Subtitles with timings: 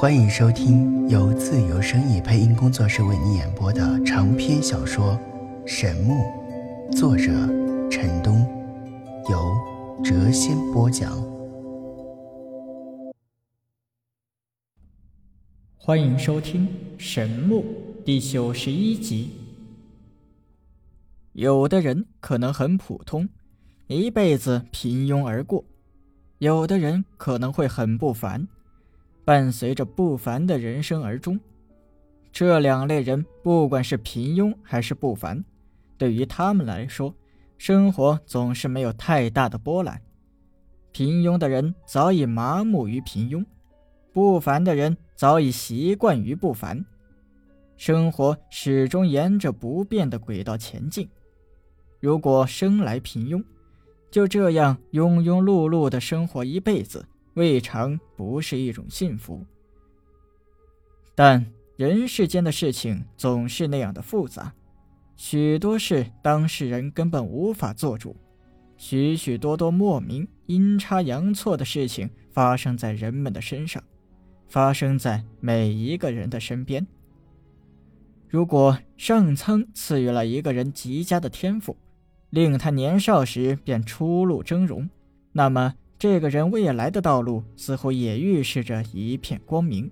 [0.00, 5.18] 欢迎收听由自由声意配音工作室为你演播的长篇小说
[5.66, 6.14] 《神木》，
[6.96, 7.24] 作者
[7.90, 8.46] 陈东，
[9.28, 9.52] 由
[10.04, 11.20] 谪仙播讲。
[15.76, 17.64] 欢迎收听《神木》
[18.04, 19.32] 第九十一集。
[21.32, 23.28] 有的人可能很普通，
[23.88, 25.64] 一辈子平庸而过；
[26.38, 28.46] 有的人可能会很不凡。
[29.28, 31.38] 伴随着不凡的人生而终，
[32.32, 35.44] 这两类人不管是平庸还是不凡，
[35.98, 37.14] 对于他们来说，
[37.58, 40.00] 生活总是没有太大的波澜。
[40.92, 43.44] 平庸的人早已麻木于平庸，
[44.14, 46.82] 不凡的人早已习惯于不凡，
[47.76, 51.06] 生活始终沿着不变的轨道前进。
[52.00, 53.44] 如果生来平庸，
[54.10, 57.04] 就这样庸庸碌碌的生活一辈子。
[57.38, 59.46] 未尝不是一种幸福，
[61.14, 64.52] 但人世间的事情总是那样的复杂，
[65.14, 68.16] 许多事当事人根本无法做主，
[68.76, 73.80] 许许多多莫名阴差阳错的事情发生在人们的身上，
[74.48, 76.84] 发生在每一个人的身边。
[78.28, 81.76] 如果上苍赐予了一个人极佳的天赋，
[82.30, 84.88] 令他年少时便初露峥嵘，
[85.30, 85.76] 那么。
[85.98, 89.90] 这个人未来的道路似乎也预示着一片光明，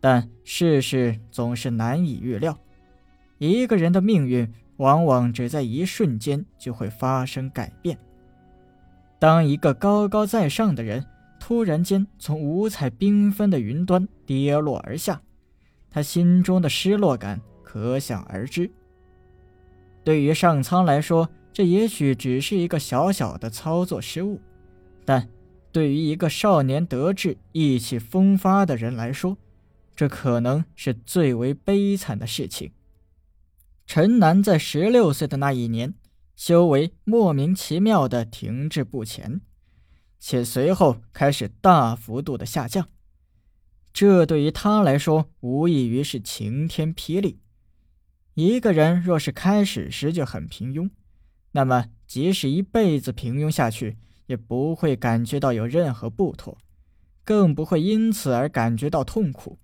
[0.00, 2.58] 但世事总是难以预料。
[3.36, 7.98] 一个人的命运往往只在一瞬间就会发生改变。
[9.18, 11.04] 当一个高高在上的人
[11.38, 15.20] 突然间从五彩缤纷的云端跌落而下，
[15.90, 18.70] 他心中的失落感可想而知。
[20.02, 24.40] 对于上苍来说，这也许只是一个小小的操作失误。
[25.04, 25.28] 但
[25.70, 29.36] 对于一个少年得志、意气风发的人来说，
[29.94, 32.72] 这可能是最为悲惨的事情。
[33.86, 35.94] 陈南在十六岁的那一年，
[36.36, 39.40] 修为莫名其妙的停滞不前，
[40.18, 42.88] 且随后开始大幅度的下降。
[43.92, 47.40] 这对于他来说，无异于是晴天霹雳。
[48.34, 50.88] 一个人若是开始时就很平庸，
[51.50, 56.56] 那么即使一辈子平庸下去，也不会感觉到有任何不妥，
[57.24, 59.58] 更不会因此而感觉到痛苦。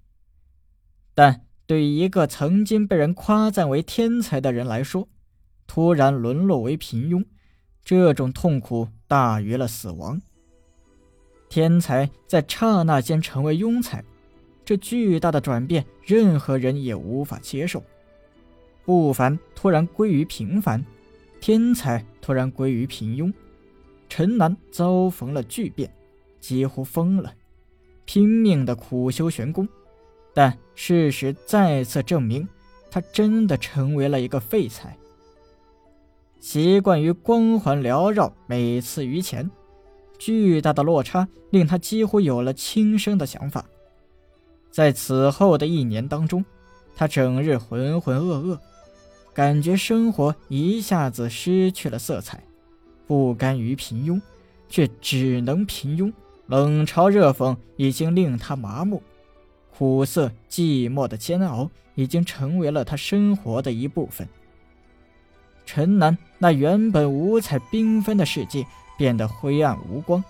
[1.14, 5.08] 但对于一个曾经被人夸赞为天才的人来说，
[5.66, 7.24] 突然沦落为平庸，
[7.84, 10.20] 这种痛苦大于了死亡。
[11.48, 14.04] 天才在刹那间成为庸才，
[14.64, 17.82] 这巨大的转变，任何人也无法接受。
[18.84, 20.84] 不凡突然归于平凡，
[21.40, 23.32] 天才突然归于平庸。
[24.08, 25.92] 陈南遭逢了巨变，
[26.40, 27.34] 几乎疯了，
[28.04, 29.68] 拼命的苦修玄功，
[30.34, 32.48] 但事实再次证明，
[32.90, 34.96] 他真的成为了一个废材。
[36.40, 39.50] 习惯于光环缭绕，每次于前，
[40.18, 43.64] 巨大的落差令他几乎有了轻生的想法。
[44.70, 46.44] 在此后的一年当中，
[46.94, 48.58] 他整日浑浑噩噩，
[49.34, 52.42] 感觉生活一下子失去了色彩。
[53.08, 54.20] 不甘于平庸，
[54.68, 56.12] 却只能平庸。
[56.46, 59.02] 冷嘲热讽已经令他麻木，
[59.76, 64.26] 苦涩寂寞的煎熬已经成为了他生活的一部分。
[65.66, 68.64] 陈南那原本五彩缤纷的世界
[68.96, 70.24] 变得灰暗无光，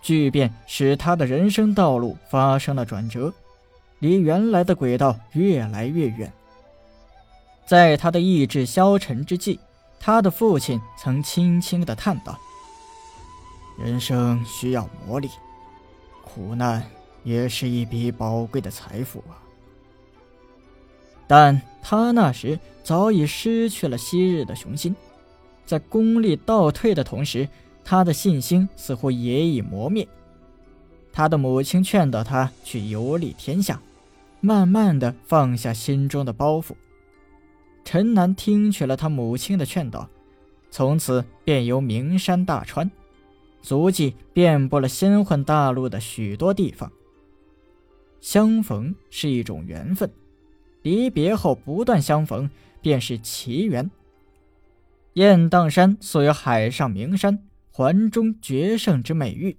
[0.00, 3.32] 巨变使他的人生道路发生了转折，
[3.98, 6.32] 离原来的轨道越来越远。
[7.66, 9.60] 在他的意志消沉之际。
[10.00, 12.38] 他的父亲曾轻轻的叹道
[13.78, 15.30] ：“人生需要磨砺，
[16.24, 16.88] 苦难
[17.24, 19.36] 也是一笔宝贵的财富啊。”
[21.26, 24.96] 但他那时早已失去了昔日的雄心，
[25.66, 27.46] 在功力倒退的同时，
[27.84, 30.08] 他的信心似乎也已磨灭。
[31.12, 33.80] 他的母亲劝导他去游历天下，
[34.40, 36.74] 慢慢的放下心中的包袱。
[37.90, 40.06] 陈南听取了他母亲的劝导，
[40.70, 42.90] 从此便由名山大川，
[43.62, 46.92] 足迹遍布了仙幻大陆的许多地方。
[48.20, 50.12] 相逢是一种缘分，
[50.82, 52.50] 离别后不断相逢
[52.82, 53.90] 便是奇缘。
[55.14, 57.42] 雁荡山素有“海上名山，
[57.72, 59.58] 环中绝胜”之美誉，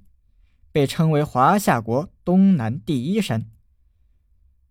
[0.72, 3.48] 被称为华夏国东南第一山。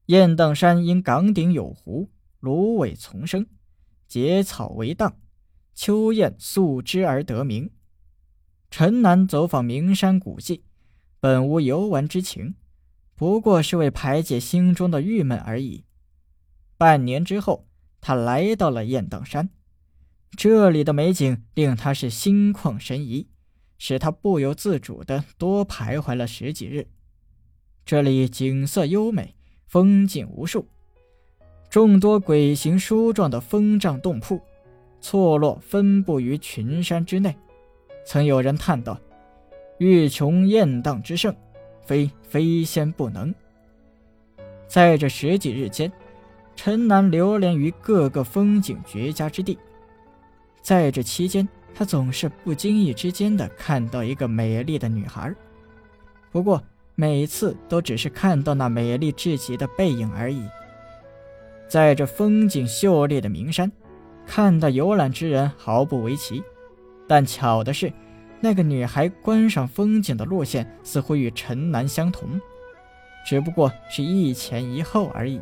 [0.06, 2.08] 雁荡山因岗顶有湖。
[2.40, 3.46] 芦苇丛生，
[4.06, 5.18] 结草为荡，
[5.74, 7.70] 秋雁宿之而得名。
[8.70, 10.64] 陈南走访名山古迹，
[11.20, 12.54] 本无游玩之情，
[13.14, 15.84] 不过是为排解心中的郁闷而已。
[16.76, 17.66] 半年之后，
[18.00, 19.50] 他来到了雁荡山，
[20.36, 23.28] 这里的美景令他是心旷神怡，
[23.78, 26.88] 使他不由自主的多徘徊了十几日。
[27.84, 29.34] 这里景色优美，
[29.66, 30.68] 风景无数，
[31.70, 34.40] 众多鬼形书状的风帐洞铺，
[35.00, 37.36] 错落分布于群山之内。
[38.06, 38.98] 曾有人叹道
[39.78, 41.34] ：“欲穷雁荡之胜，
[41.82, 43.34] 非飞仙不能。”
[44.66, 45.92] 在这十几日间，
[46.56, 49.58] 陈南流连于各个风景绝佳之地。
[50.62, 55.34] 在这期间，他总是不经意之间的看到一个美丽的女孩，
[56.32, 56.62] 不过。
[57.00, 60.42] 每次都只是看到那美丽至极的背影而已。
[61.68, 63.70] 在这风景秀丽的名山，
[64.26, 66.42] 看到游览之人毫不为奇。
[67.06, 67.92] 但巧的是，
[68.40, 72.40] 那个女孩观赏风景的路线似乎与陈南相同，
[73.26, 75.40] 只不过是一前一后而已。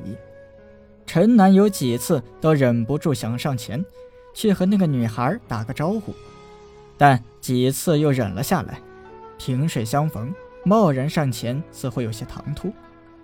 [1.06, 3.84] 陈南有几次都忍不住想上前
[4.34, 6.12] 去和那个女孩打个招呼，
[6.99, 8.81] 但几次又忍了下来。
[9.38, 10.34] 萍水相逢。
[10.64, 12.73] 贸然上前似乎有些唐突，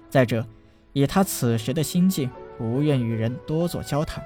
[0.09, 0.47] 再者，
[0.93, 4.23] 以他此时的心境，不愿与人多做交谈，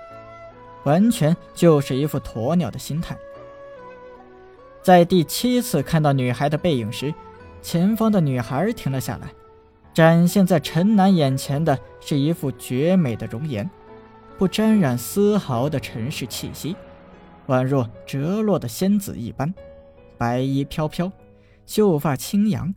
[0.84, 3.16] 完全就是一副鸵鸟的心态。
[4.82, 7.12] 在第七次看到女孩的背影时，
[7.60, 9.28] 前方的女孩停了下来，
[9.92, 13.68] 展现在陈南眼前的是一副绝美的容颜，
[14.38, 16.76] 不沾染丝毫的尘世气息，
[17.48, 19.52] 宛若折落的仙子一般，
[20.16, 21.10] 白衣飘飘，
[21.66, 22.72] 秀发轻扬。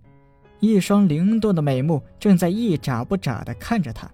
[0.60, 4.10] 一双灵动的美目正在一眨不眨地看着他，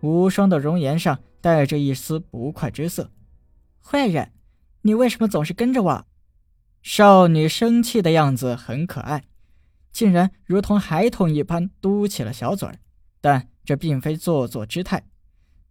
[0.00, 3.10] 无双的容颜上带着一丝不快之色。
[3.80, 4.32] 坏人，
[4.82, 6.06] 你为什么总是跟着我？
[6.82, 9.24] 少女生气的样子很可爱，
[9.90, 12.78] 竟然如同孩童一般嘟起了小嘴儿。
[13.20, 15.04] 但这并非做作之态，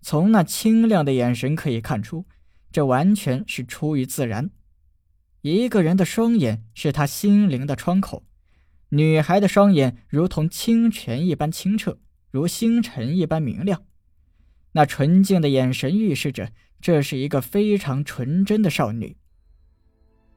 [0.01, 2.25] 从那清亮的眼神可以看出，
[2.71, 4.49] 这完全是出于自然。
[5.41, 8.23] 一个人的双眼是他心灵的窗口。
[8.89, 11.97] 女孩的双眼如同清泉一般清澈，
[12.29, 13.83] 如星辰一般明亮。
[14.71, 16.49] 那纯净的眼神预示着
[16.79, 19.17] 这是一个非常纯真的少女。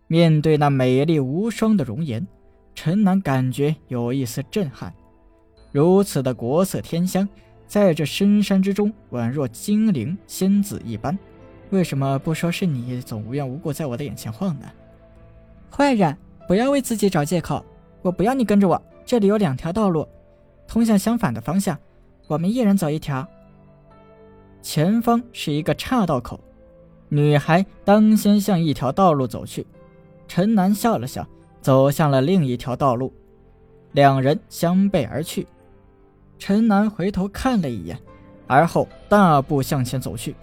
[0.06, 2.26] 面对那美丽无双的容颜，
[2.74, 4.92] 陈南感觉有一丝震撼。
[5.72, 7.28] 如此的国色天香，
[7.66, 11.16] 在这深山之中，宛若精灵仙子一般。
[11.70, 14.66] 为什么不说是你总无缘无故在我的眼前晃呢？
[15.70, 16.16] 坏人，
[16.48, 17.64] 不要为自己找借口。
[18.02, 20.08] 我不要你跟着我，这里有两条道路，
[20.66, 21.78] 通向相反的方向，
[22.26, 23.28] 我们一人走一条。
[24.62, 26.38] 前方是一个岔道口，
[27.08, 29.66] 女孩当先向一条道路走去。
[30.28, 31.26] 陈南笑了笑，
[31.60, 33.12] 走向了另一条道路，
[33.92, 35.46] 两人相背而去。
[36.38, 37.98] 陈南回头看了一眼，
[38.46, 40.34] 而后大步向前走去。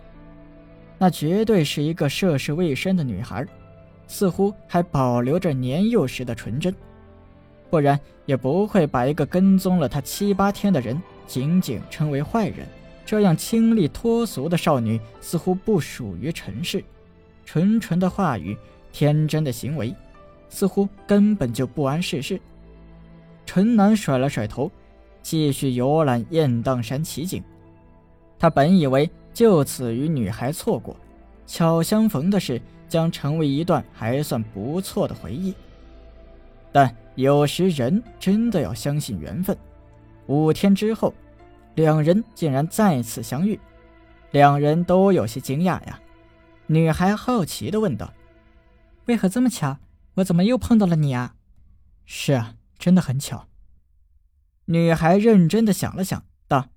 [0.98, 3.46] 那绝对是一个涉世未深的女孩，
[4.08, 6.76] 似乎还保留着年幼时的纯真。
[7.70, 12.68] 不然也不会把一个跟踪了他七八天的人仅仅称为坏人。
[13.08, 16.84] 这样清丽脱俗的少女似乎不属于尘世，
[17.46, 18.56] 纯纯的话语，
[18.92, 19.96] 天真的行为，
[20.50, 22.38] 似乎根本就不谙世事。
[23.46, 24.70] 陈南甩了甩头，
[25.22, 27.42] 继续游览雁荡山奇景。
[28.38, 30.94] 他本以为就此与女孩错过，
[31.46, 35.54] 巧相逢的事将成为一段还算不错的回忆。
[36.74, 39.58] 但有时人真的要相信缘分。
[40.26, 41.14] 五天之后，
[41.78, 43.60] 两人竟然再次相遇，
[44.32, 46.02] 两人都有些惊讶呀。
[46.66, 48.12] 女孩好奇地问道
[49.06, 49.78] ：“为何这么巧？
[50.16, 51.36] 我怎么又碰到了你啊
[52.04, 53.48] ？”“是啊，真的很巧。”
[54.66, 56.70] 女孩认真的想了想，道：“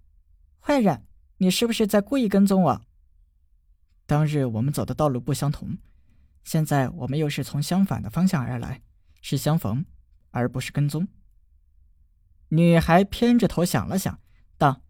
[0.61, 1.07] 坏人，
[1.39, 2.83] 你是不是在故意跟踪我？
[4.05, 5.79] 当日我们走的道路不相同，
[6.45, 8.83] 现在我们又是从相反的方向而来。”
[9.23, 9.87] 是相逢，
[10.31, 11.09] 而不是跟踪。
[12.49, 14.19] 女孩偏着头想了想，
[14.59, 14.83] 道：“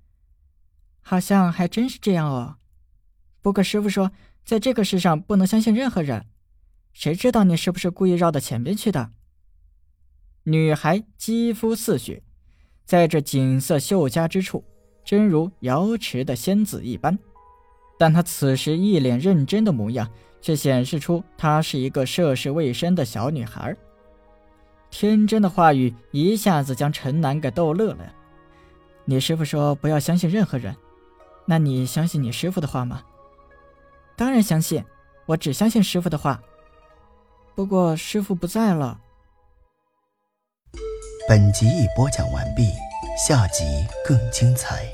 [1.02, 2.56] 好像还真是这样哦。
[3.42, 4.10] 不过师傅说，
[4.44, 6.26] 在这个世上不能相信任何人。
[6.92, 9.10] 谁知道你是不是故意绕到前边去的？”
[10.44, 12.22] 女孩肌肤似雪，
[12.84, 14.64] 在这景色秀佳之处，
[15.04, 17.18] 真如瑶池的仙子一般。
[17.98, 23.76] 但她此时一脸认真的模样，却显示出她是一个涉世未深的小女孩。
[24.90, 28.12] 天真的话语一下子将陈楠给逗乐了。
[29.04, 30.74] 你师傅说不要相信任何人，
[31.50, 33.02] 那你相信你师傅的话吗？
[34.16, 34.84] 当然相信，
[35.26, 36.40] 我只相信师傅的话。
[37.56, 39.00] 不过师傅不在了。
[41.28, 42.70] 本集已播讲完毕，
[43.26, 43.64] 下集
[44.06, 44.86] 更精彩。